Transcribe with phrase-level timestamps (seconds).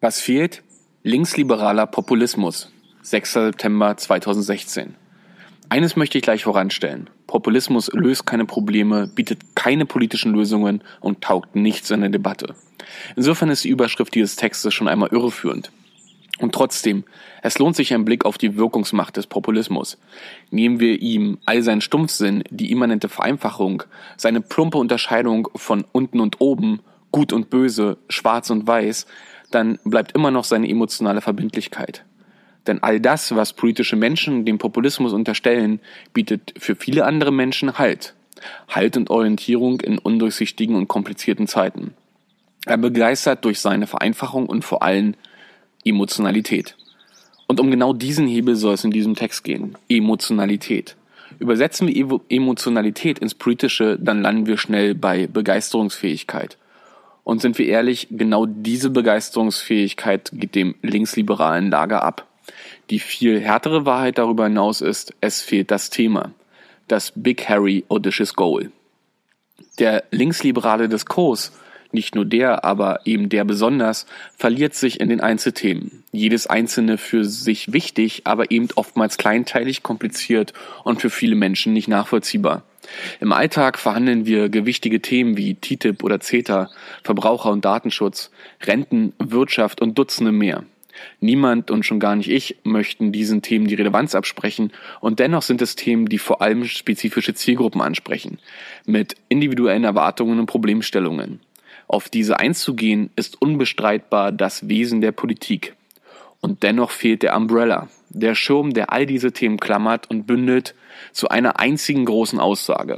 [0.00, 0.62] Was fehlt?
[1.02, 2.70] Linksliberaler Populismus.
[3.02, 3.32] 6.
[3.32, 4.94] September 2016.
[5.70, 7.10] Eines möchte ich gleich voranstellen.
[7.26, 12.54] Populismus löst keine Probleme, bietet keine politischen Lösungen und taugt nichts in der Debatte.
[13.16, 15.72] Insofern ist die Überschrift dieses Textes schon einmal irreführend.
[16.38, 17.02] Und trotzdem,
[17.42, 19.98] es lohnt sich ein Blick auf die Wirkungsmacht des Populismus.
[20.52, 23.82] Nehmen wir ihm all seinen Stumpfsinn, die immanente Vereinfachung,
[24.16, 29.06] seine plumpe Unterscheidung von unten und oben, gut und böse, schwarz und weiß,
[29.50, 32.04] dann bleibt immer noch seine emotionale Verbindlichkeit.
[32.66, 35.80] Denn all das, was politische Menschen dem Populismus unterstellen,
[36.12, 38.14] bietet für viele andere Menschen Halt.
[38.68, 41.94] Halt und Orientierung in undurchsichtigen und komplizierten Zeiten.
[42.66, 45.14] Er begeistert durch seine Vereinfachung und vor allem
[45.84, 46.76] Emotionalität.
[47.46, 49.76] Und um genau diesen Hebel soll es in diesem Text gehen.
[49.88, 50.96] Emotionalität.
[51.38, 56.58] Übersetzen wir Emotionalität ins Politische, dann landen wir schnell bei Begeisterungsfähigkeit.
[57.28, 62.26] Und sind wir ehrlich, genau diese Begeisterungsfähigkeit geht dem linksliberalen Lager ab.
[62.88, 66.32] Die viel härtere Wahrheit darüber hinaus ist, es fehlt das Thema.
[66.86, 68.72] Das Big Harry Audacious Goal.
[69.78, 71.52] Der linksliberale Diskurs,
[71.92, 74.06] nicht nur der, aber eben der besonders,
[74.38, 76.04] verliert sich in den Einzelthemen.
[76.12, 81.88] Jedes einzelne für sich wichtig, aber eben oftmals kleinteilig, kompliziert und für viele Menschen nicht
[81.88, 82.62] nachvollziehbar.
[83.20, 86.70] Im Alltag verhandeln wir gewichtige Themen wie TTIP oder CETA,
[87.02, 88.30] Verbraucher- und Datenschutz,
[88.62, 90.64] Renten, Wirtschaft und Dutzende mehr.
[91.20, 95.62] Niemand und schon gar nicht ich möchten diesen Themen die Relevanz absprechen und dennoch sind
[95.62, 98.38] es Themen, die vor allem spezifische Zielgruppen ansprechen,
[98.84, 101.40] mit individuellen Erwartungen und Problemstellungen.
[101.86, 105.74] Auf diese einzugehen ist unbestreitbar das Wesen der Politik.
[106.40, 110.74] Und dennoch fehlt der Umbrella, der Schirm, der all diese Themen klammert und bündelt
[111.12, 112.96] zu einer einzigen großen Aussage.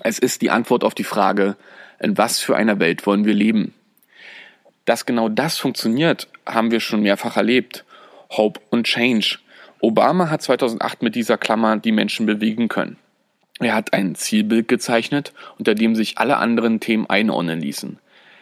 [0.00, 1.56] Es ist die Antwort auf die Frage,
[1.98, 3.72] in was für einer Welt wollen wir leben?
[4.84, 7.84] Dass genau das funktioniert, haben wir schon mehrfach erlebt.
[8.30, 9.38] Hope und Change.
[9.80, 12.96] Obama hat 2008 mit dieser Klammer die Menschen bewegen können.
[13.58, 17.98] Er hat ein Zielbild gezeichnet, unter dem sich alle anderen Themen einordnen ließen.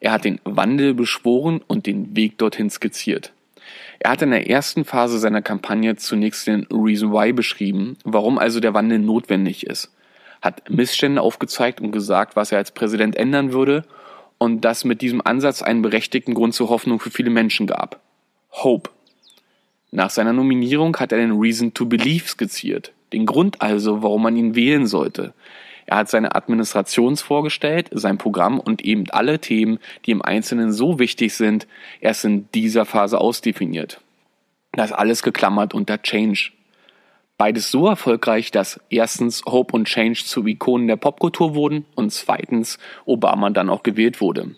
[0.00, 3.32] Er hat den Wandel beschworen und den Weg dorthin skizziert.
[3.98, 8.60] Er hat in der ersten Phase seiner Kampagne zunächst den Reason Why beschrieben, warum also
[8.60, 9.92] der Wandel notwendig ist,
[10.42, 13.84] hat Missstände aufgezeigt und gesagt, was er als Präsident ändern würde
[14.38, 18.00] und dass mit diesem Ansatz einen berechtigten Grund zur Hoffnung für viele Menschen gab.
[18.52, 18.90] Hope.
[19.90, 24.36] Nach seiner Nominierung hat er den Reason to Believe skizziert, den Grund also, warum man
[24.36, 25.32] ihn wählen sollte.
[25.86, 30.98] Er hat seine Administration vorgestellt, sein Programm und eben alle Themen, die im Einzelnen so
[30.98, 31.66] wichtig sind,
[32.00, 34.00] erst in dieser Phase ausdefiniert.
[34.72, 36.50] Das alles geklammert unter Change.
[37.38, 42.78] Beides so erfolgreich, dass erstens Hope und Change zu Ikonen der Popkultur wurden und zweitens
[43.04, 44.56] Obama dann auch gewählt wurde.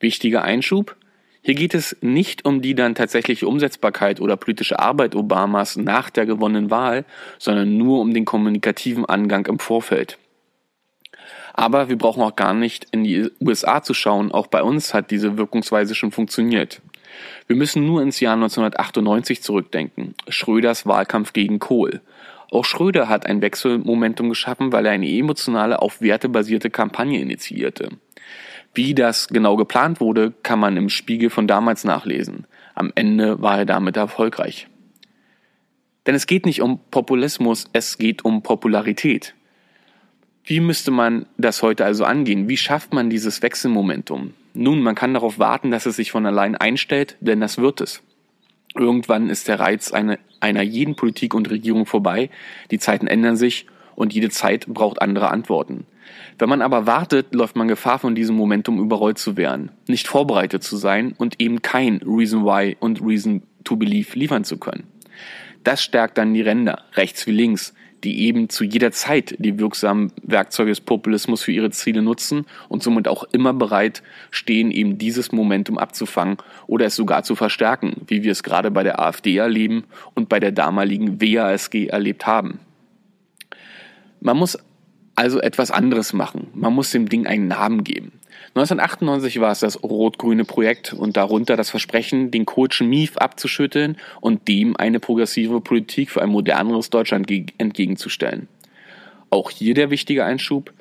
[0.00, 0.96] Wichtiger Einschub?
[1.42, 6.26] Hier geht es nicht um die dann tatsächliche Umsetzbarkeit oder politische Arbeit Obamas nach der
[6.26, 7.04] gewonnenen Wahl,
[7.38, 10.18] sondern nur um den kommunikativen Angang im Vorfeld.
[11.58, 14.30] Aber wir brauchen auch gar nicht in die USA zu schauen.
[14.30, 16.80] Auch bei uns hat diese Wirkungsweise schon funktioniert.
[17.48, 20.14] Wir müssen nur ins Jahr 1998 zurückdenken.
[20.28, 22.00] Schröders Wahlkampf gegen Kohl.
[22.52, 27.88] Auch Schröder hat ein Wechselmomentum geschaffen, weil er eine emotionale, auf Werte basierte Kampagne initiierte.
[28.72, 32.46] Wie das genau geplant wurde, kann man im Spiegel von damals nachlesen.
[32.76, 34.68] Am Ende war er damit erfolgreich.
[36.06, 39.34] Denn es geht nicht um Populismus, es geht um Popularität.
[40.48, 42.48] Wie müsste man das heute also angehen?
[42.48, 44.32] Wie schafft man dieses Wechselmomentum?
[44.54, 48.02] Nun, man kann darauf warten, dass es sich von allein einstellt, denn das wird es.
[48.74, 52.30] Irgendwann ist der Reiz eine, einer jeden Politik und Regierung vorbei,
[52.70, 55.84] die Zeiten ändern sich und jede Zeit braucht andere Antworten.
[56.38, 60.62] Wenn man aber wartet, läuft man Gefahr, von diesem Momentum überrollt zu werden, nicht vorbereitet
[60.62, 64.84] zu sein und eben kein Reason Why und Reason to Believe liefern zu können.
[65.62, 70.12] Das stärkt dann die Ränder, rechts wie links, die eben zu jeder Zeit die wirksamen
[70.22, 75.32] Werkzeuge des Populismus für ihre Ziele nutzen und somit auch immer bereit stehen, eben dieses
[75.32, 76.36] Momentum abzufangen
[76.66, 79.84] oder es sogar zu verstärken, wie wir es gerade bei der AfD erleben
[80.14, 82.60] und bei der damaligen WASG erlebt haben.
[84.20, 84.58] Man muss
[85.14, 86.48] also etwas anderes machen.
[86.54, 88.12] Man muss dem Ding einen Namen geben.
[88.48, 94.48] 1998 war es das rot-grüne Projekt und darunter das Versprechen, den Kohlschen Mief abzuschütteln und
[94.48, 98.48] dem eine progressive Politik für ein moderneres Deutschland entgegenzustellen.
[99.30, 100.72] Auch hier der wichtige Einschub,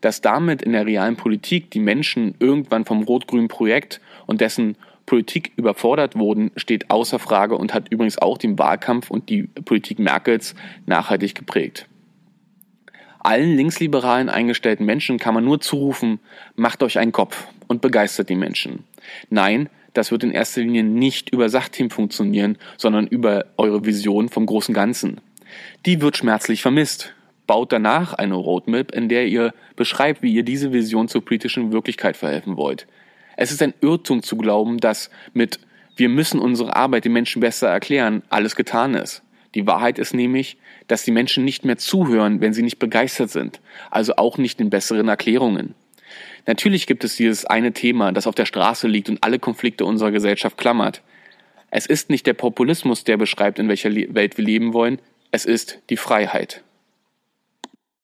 [0.00, 4.76] dass damit in der realen Politik die Menschen irgendwann vom rot-grünen Projekt und dessen
[5.06, 9.98] Politik überfordert wurden, steht außer Frage und hat übrigens auch den Wahlkampf und die Politik
[9.98, 10.54] Merkels
[10.84, 11.86] nachhaltig geprägt.
[13.26, 16.20] Allen linksliberalen eingestellten Menschen kann man nur zurufen,
[16.54, 18.84] macht euch einen Kopf und begeistert die Menschen.
[19.30, 24.46] Nein, das wird in erster Linie nicht über Sachthemen funktionieren, sondern über eure Vision vom
[24.46, 25.20] großen Ganzen.
[25.86, 27.14] Die wird schmerzlich vermisst.
[27.48, 32.16] Baut danach eine Roadmap, in der ihr beschreibt, wie ihr diese Vision zur politischen Wirklichkeit
[32.16, 32.86] verhelfen wollt.
[33.36, 35.58] Es ist ein Irrtum zu glauben, dass mit
[35.96, 39.22] wir müssen unsere Arbeit den Menschen besser erklären, alles getan ist.
[39.56, 43.62] Die Wahrheit ist nämlich, dass die Menschen nicht mehr zuhören, wenn sie nicht begeistert sind,
[43.90, 45.74] also auch nicht in besseren Erklärungen.
[46.44, 50.10] Natürlich gibt es dieses eine Thema, das auf der Straße liegt und alle Konflikte unserer
[50.10, 51.00] Gesellschaft klammert.
[51.70, 54.98] Es ist nicht der Populismus, der beschreibt, in welcher Welt wir leben wollen,
[55.30, 56.62] es ist die Freiheit.